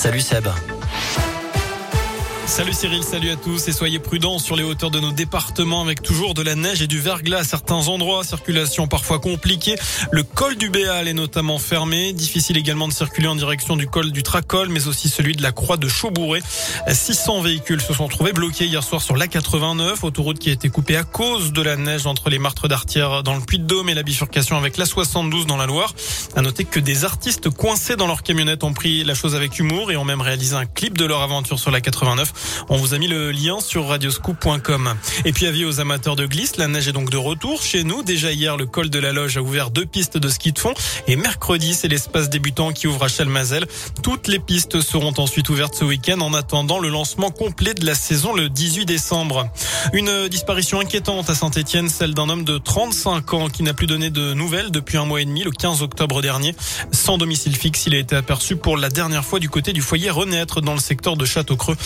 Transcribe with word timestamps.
Salut 0.00 0.22
Seb. 0.22 0.69
Salut 2.50 2.72
Cyril, 2.72 3.04
salut 3.04 3.30
à 3.30 3.36
tous 3.36 3.68
et 3.68 3.72
soyez 3.72 4.00
prudents 4.00 4.40
sur 4.40 4.56
les 4.56 4.64
hauteurs 4.64 4.90
de 4.90 4.98
nos 4.98 5.12
départements 5.12 5.82
avec 5.82 6.02
toujours 6.02 6.34
de 6.34 6.42
la 6.42 6.56
neige 6.56 6.82
et 6.82 6.88
du 6.88 6.98
verglas 6.98 7.38
à 7.38 7.44
certains 7.44 7.86
endroits. 7.86 8.24
Circulation 8.24 8.88
parfois 8.88 9.20
compliquée. 9.20 9.76
Le 10.10 10.24
col 10.24 10.56
du 10.56 10.68
Béal 10.68 11.06
est 11.06 11.14
notamment 11.14 11.58
fermé. 11.58 12.12
Difficile 12.12 12.58
également 12.58 12.88
de 12.88 12.92
circuler 12.92 13.28
en 13.28 13.36
direction 13.36 13.76
du 13.76 13.86
col 13.86 14.10
du 14.10 14.24
Tracol, 14.24 14.68
mais 14.68 14.88
aussi 14.88 15.08
celui 15.08 15.36
de 15.36 15.42
la 15.42 15.52
Croix 15.52 15.76
de 15.76 15.86
Chaubouré. 15.86 16.42
600 16.88 17.40
véhicules 17.42 17.80
se 17.80 17.94
sont 17.94 18.08
trouvés 18.08 18.32
bloqués 18.32 18.66
hier 18.66 18.82
soir 18.82 19.00
sur 19.00 19.16
l'A89, 19.16 20.04
autoroute 20.04 20.40
qui 20.40 20.50
a 20.50 20.52
été 20.52 20.70
coupée 20.70 20.96
à 20.96 21.04
cause 21.04 21.52
de 21.52 21.62
la 21.62 21.76
neige 21.76 22.08
entre 22.08 22.30
les 22.30 22.40
martres 22.40 22.66
d'Artière 22.66 23.22
dans 23.22 23.36
le 23.36 23.42
Puy-de-Dôme 23.42 23.90
et 23.90 23.94
la 23.94 24.02
bifurcation 24.02 24.56
avec 24.56 24.76
la 24.76 24.86
72 24.86 25.46
dans 25.46 25.56
la 25.56 25.66
Loire. 25.66 25.94
À 26.34 26.42
noter 26.42 26.64
que 26.64 26.80
des 26.80 27.04
artistes 27.04 27.48
coincés 27.48 27.94
dans 27.94 28.08
leur 28.08 28.24
camionnette 28.24 28.64
ont 28.64 28.74
pris 28.74 29.04
la 29.04 29.14
chose 29.14 29.36
avec 29.36 29.60
humour 29.60 29.92
et 29.92 29.96
ont 29.96 30.04
même 30.04 30.20
réalisé 30.20 30.56
un 30.56 30.66
clip 30.66 30.98
de 30.98 31.04
leur 31.04 31.22
aventure 31.22 31.60
sur 31.60 31.70
la 31.70 31.80
89. 31.80 32.32
On 32.68 32.76
vous 32.76 32.94
a 32.94 32.98
mis 32.98 33.08
le 33.08 33.30
lien 33.30 33.60
sur 33.60 33.88
radioscoop.com. 33.88 34.94
Et 35.24 35.32
puis 35.32 35.46
avis 35.46 35.64
aux 35.64 35.80
amateurs 35.80 36.16
de 36.16 36.26
glisse, 36.26 36.56
la 36.56 36.68
neige 36.68 36.88
est 36.88 36.92
donc 36.92 37.10
de 37.10 37.16
retour 37.16 37.62
chez 37.62 37.84
nous. 37.84 38.02
Déjà 38.02 38.32
hier, 38.32 38.56
le 38.56 38.66
col 38.66 38.90
de 38.90 38.98
la 38.98 39.12
Loge 39.12 39.36
a 39.36 39.42
ouvert 39.42 39.70
deux 39.70 39.86
pistes 39.86 40.18
de 40.18 40.28
ski 40.28 40.52
de 40.52 40.58
fond 40.58 40.74
et 41.06 41.16
mercredi, 41.16 41.74
c'est 41.74 41.88
l'espace 41.88 42.30
débutant 42.30 42.72
qui 42.72 42.86
ouvre 42.86 43.04
à 43.04 43.08
Chalmazel. 43.08 43.66
Toutes 44.02 44.28
les 44.28 44.38
pistes 44.38 44.80
seront 44.80 45.12
ensuite 45.18 45.48
ouvertes 45.48 45.74
ce 45.74 45.84
week-end 45.84 46.20
en 46.20 46.34
attendant 46.34 46.78
le 46.78 46.88
lancement 46.88 47.30
complet 47.30 47.74
de 47.74 47.84
la 47.84 47.94
saison 47.94 48.34
le 48.34 48.48
18 48.48 48.86
décembre. 48.86 49.48
Une 49.92 50.28
disparition 50.28 50.80
inquiétante 50.80 51.30
à 51.30 51.34
Saint-Etienne, 51.34 51.88
celle 51.88 52.14
d'un 52.14 52.28
homme 52.28 52.44
de 52.44 52.58
35 52.58 53.34
ans 53.34 53.48
qui 53.48 53.62
n'a 53.62 53.74
plus 53.74 53.86
donné 53.86 54.10
de 54.10 54.34
nouvelles 54.34 54.70
depuis 54.70 54.98
un 54.98 55.04
mois 55.04 55.20
et 55.20 55.24
demi, 55.24 55.42
le 55.42 55.50
15 55.50 55.82
octobre 55.82 56.22
dernier. 56.22 56.54
Sans 56.92 57.18
domicile 57.18 57.56
fixe, 57.56 57.86
il 57.86 57.94
a 57.94 57.98
été 57.98 58.16
aperçu 58.16 58.56
pour 58.56 58.76
la 58.76 58.88
dernière 58.88 59.24
fois 59.24 59.38
du 59.38 59.48
côté 59.48 59.72
du 59.72 59.82
foyer 59.82 60.10
Renaître 60.10 60.60
dans 60.60 60.74
le 60.74 60.80
secteur 60.80 61.16
de 61.16 61.24
Château-Creux. 61.24 61.76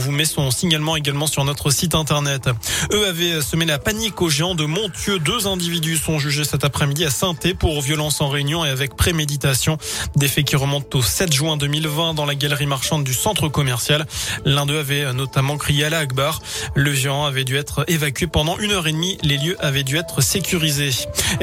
Vous 0.00 0.12
met 0.12 0.24
son 0.24 0.50
signalement 0.50 0.96
également 0.96 1.26
sur 1.26 1.44
notre 1.44 1.70
site 1.70 1.94
internet. 1.94 2.48
Eux 2.92 3.06
avaient 3.06 3.42
semé 3.42 3.66
la 3.66 3.78
panique 3.78 4.20
aux 4.22 4.30
géants 4.30 4.54
de 4.54 4.64
Montieux. 4.64 5.18
Deux 5.18 5.46
individus 5.46 5.98
sont 5.98 6.18
jugés 6.18 6.44
cet 6.44 6.64
après-midi 6.64 7.04
à 7.04 7.10
saint 7.10 7.34
pour 7.58 7.80
violence 7.80 8.20
en 8.20 8.28
réunion 8.28 8.64
et 8.64 8.68
avec 8.68 8.96
préméditation. 8.96 9.78
Des 10.16 10.28
faits 10.28 10.44
qui 10.44 10.56
remontent 10.56 10.98
au 10.98 11.02
7 11.02 11.32
juin 11.32 11.56
2020 11.56 12.14
dans 12.14 12.24
la 12.24 12.34
galerie 12.34 12.66
marchande 12.66 13.04
du 13.04 13.14
centre 13.14 13.48
commercial. 13.48 14.06
L'un 14.44 14.66
d'eux 14.66 14.78
avait 14.78 15.12
notamment 15.12 15.56
crié 15.56 15.84
à 15.84 15.90
la 15.90 15.98
Akbar. 15.98 16.40
Le 16.74 16.92
géant 16.92 17.24
avait 17.24 17.44
dû 17.44 17.56
être 17.56 17.84
évacué 17.88 18.26
pendant 18.26 18.58
une 18.58 18.72
heure 18.72 18.86
et 18.86 18.92
demie. 18.92 19.18
Les 19.22 19.36
lieux 19.36 19.56
avaient 19.60 19.84
dû 19.84 19.96
être 19.96 20.22
sécurisés. 20.22 20.90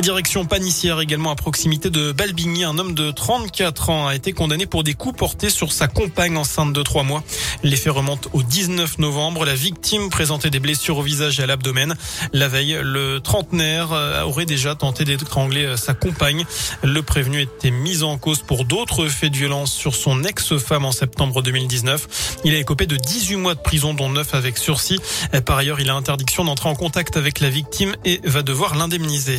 Direction 0.02 0.46
panissière 0.46 1.00
également 1.00 1.32
à 1.32 1.36
proximité 1.36 1.90
de 1.90 2.12
Balbigny. 2.12 2.64
Un 2.64 2.78
homme 2.78 2.96
de 2.96 3.12
34 3.12 3.90
ans 3.90 4.08
a 4.08 4.16
été 4.16 4.34
condamné 4.34 4.66
pour 4.66 4.84
des 4.84 4.94
coups 4.94 5.18
portés 5.18 5.50
sur 5.50 5.72
sa 5.72 5.88
compagne 5.88 6.38
enceinte 6.38 6.74
de 6.74 6.84
trois 6.84 7.04
mois. 7.04 7.24
Les 7.64 7.76
faits 7.76 7.94
remontent 7.94 8.30
au 8.34 8.44
19 8.44 9.00
novembre. 9.00 9.46
La 9.46 9.56
victime 9.56 10.10
présentait 10.10 10.50
des 10.50 10.60
blessures 10.60 10.98
au 10.98 11.02
visage 11.02 11.40
et 11.40 11.44
à 11.44 11.46
l'abdomen. 11.46 11.96
La 12.34 12.48
veille, 12.48 12.78
le 12.82 13.20
trentenaire 13.20 13.92
euh, 13.92 14.24
aurait 14.24 14.46
déjà 14.46 14.76
tenté 14.76 15.06
d'étrangler 15.06 15.66
euh, 15.66 15.78
sa 15.78 15.94
compagne. 15.94 16.46
Le 16.84 17.02
prévenu 17.02 17.42
était 17.42 17.72
mis 17.72 18.04
en 18.04 18.18
cause 18.18 18.40
pour 18.40 18.66
d'autres 18.66 19.08
faits 19.08 19.32
de 19.32 19.38
violence 19.38 19.72
sur 19.72 19.96
son 19.96 20.24
ex-femme 20.24 20.86
en 20.86 20.92
septembre 20.92 21.42
2019. 21.42 22.40
Il 22.44 22.54
a 22.54 22.58
écopé 22.58 22.86
de 22.86 22.98
18 22.98 23.36
mois 23.38 23.56
de 23.56 23.62
prison, 23.62 23.94
dont 23.94 24.10
9 24.10 24.34
avec 24.34 24.58
sursis. 24.58 25.00
Par 25.46 25.58
ailleurs, 25.58 25.80
il 25.80 25.90
a 25.90 25.96
interdiction 25.96 26.46
d'entrer 26.46 26.70
en 26.70 26.76
contact 26.76 27.18
avec 27.18 27.40
la 27.40 27.50
victime 27.50 27.96
et 28.06 28.22
va 28.24 28.44
devoir 28.44 28.76
l'indemniser. 28.76 29.38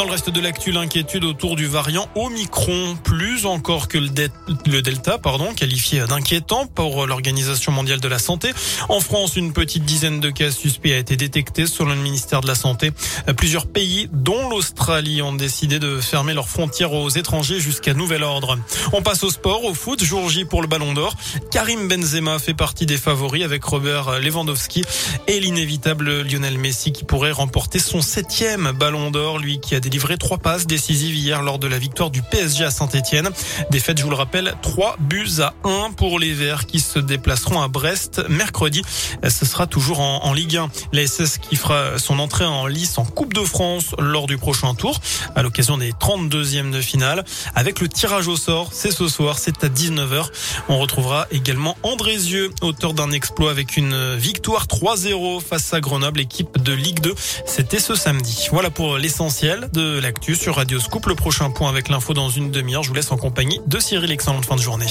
Dans 0.00 0.06
le 0.06 0.12
reste 0.12 0.30
de 0.30 0.40
l'actu, 0.40 0.72
l'inquiétude 0.72 1.24
autour 1.24 1.56
du 1.56 1.66
variant 1.66 2.08
Omicron, 2.14 2.96
plus 3.04 3.44
encore 3.44 3.86
que 3.86 3.98
le, 3.98 4.80
Delta, 4.80 5.18
pardon, 5.18 5.52
qualifié 5.52 6.00
d'inquiétant 6.06 6.66
pour 6.66 7.06
l'Organisation 7.06 7.70
mondiale 7.70 8.00
de 8.00 8.08
la 8.08 8.18
santé. 8.18 8.50
En 8.88 9.00
France, 9.00 9.36
une 9.36 9.52
petite 9.52 9.84
dizaine 9.84 10.18
de 10.18 10.30
cas 10.30 10.52
suspects 10.52 10.94
a 10.94 10.96
été 10.96 11.16
détecté 11.16 11.66
selon 11.66 11.90
le 11.90 12.00
ministère 12.00 12.40
de 12.40 12.46
la 12.46 12.54
Santé. 12.54 12.92
Plusieurs 13.36 13.66
pays, 13.66 14.08
dont 14.10 14.48
l'Australie, 14.48 15.20
ont 15.20 15.34
décidé 15.34 15.78
de 15.78 16.00
fermer 16.00 16.32
leurs 16.32 16.48
frontières 16.48 16.94
aux 16.94 17.10
étrangers 17.10 17.60
jusqu'à 17.60 17.92
nouvel 17.92 18.22
ordre. 18.22 18.58
On 18.94 19.02
passe 19.02 19.22
au 19.22 19.28
sport, 19.28 19.66
au 19.66 19.74
foot, 19.74 20.02
jour 20.02 20.30
J 20.30 20.46
pour 20.46 20.62
le 20.62 20.66
Ballon 20.66 20.94
d'Or. 20.94 21.14
Karim 21.50 21.88
Benzema 21.88 22.38
fait 22.38 22.54
partie 22.54 22.86
des 22.86 22.96
favoris 22.96 23.44
avec 23.44 23.62
Robert 23.64 24.18
Lewandowski 24.18 24.82
et 25.26 25.40
l'inévitable 25.40 26.22
Lionel 26.22 26.56
Messi 26.56 26.90
qui 26.90 27.04
pourrait 27.04 27.32
remporter 27.32 27.78
son 27.78 28.00
septième 28.00 28.72
Ballon 28.72 29.10
d'Or, 29.10 29.38
lui 29.38 29.60
qui 29.60 29.74
a 29.74 29.80
délivré 29.90 30.16
trois 30.18 30.38
passes 30.38 30.68
décisives 30.68 31.16
hier 31.16 31.42
lors 31.42 31.58
de 31.58 31.66
la 31.66 31.76
victoire 31.76 32.12
du 32.12 32.22
PSG 32.22 32.64
à 32.64 32.70
Saint-Etienne. 32.70 33.28
Défaite, 33.72 33.98
je 33.98 34.04
vous 34.04 34.10
le 34.10 34.16
rappelle, 34.16 34.54
trois 34.62 34.94
buts 35.00 35.40
à 35.40 35.52
1 35.64 35.90
pour 35.96 36.20
les 36.20 36.32
Verts 36.32 36.66
qui 36.66 36.78
se 36.78 37.00
déplaceront 37.00 37.60
à 37.60 37.66
Brest 37.66 38.22
mercredi. 38.28 38.82
Ce 39.28 39.44
sera 39.44 39.66
toujours 39.66 39.98
en, 39.98 40.32
Ligue 40.32 40.58
1. 40.58 40.70
La 40.92 41.04
SS 41.04 41.38
qui 41.38 41.56
fera 41.56 41.98
son 41.98 42.20
entrée 42.20 42.44
en 42.44 42.68
lice 42.68 42.98
en 42.98 43.04
Coupe 43.04 43.34
de 43.34 43.40
France 43.40 43.96
lors 43.98 44.28
du 44.28 44.38
prochain 44.38 44.74
tour 44.74 45.00
à 45.34 45.42
l'occasion 45.42 45.76
des 45.76 45.90
32e 45.90 46.70
de 46.70 46.80
finale 46.80 47.24
avec 47.56 47.80
le 47.80 47.88
tirage 47.88 48.28
au 48.28 48.36
sort. 48.36 48.68
C'est 48.72 48.92
ce 48.92 49.08
soir, 49.08 49.40
c'est 49.40 49.64
à 49.64 49.68
19h. 49.68 50.24
On 50.68 50.78
retrouvera 50.78 51.26
également 51.32 51.76
Andrézieux, 51.82 52.50
auteur 52.62 52.94
d'un 52.94 53.10
exploit 53.10 53.50
avec 53.50 53.76
une 53.76 54.14
victoire 54.14 54.66
3-0 54.66 55.40
face 55.42 55.74
à 55.74 55.80
Grenoble, 55.80 56.20
équipe 56.20 56.62
de 56.62 56.72
Ligue 56.72 57.00
2. 57.00 57.12
C'était 57.44 57.80
ce 57.80 57.96
samedi. 57.96 58.46
Voilà 58.52 58.70
pour 58.70 58.96
l'essentiel 58.96 59.68
de 59.72 59.98
l'actu 60.00 60.34
sur 60.34 60.56
Radio 60.56 60.78
Scoop. 60.78 61.06
Le 61.06 61.14
prochain 61.14 61.50
point 61.50 61.68
avec 61.68 61.88
l'info 61.88 62.14
dans 62.14 62.28
une 62.28 62.50
demi-heure. 62.50 62.82
Je 62.82 62.88
vous 62.88 62.94
laisse 62.94 63.12
en 63.12 63.16
compagnie 63.16 63.60
de 63.66 63.78
Cyril. 63.78 64.10
Excellente 64.10 64.44
fin 64.44 64.56
de 64.56 64.60
journée. 64.60 64.86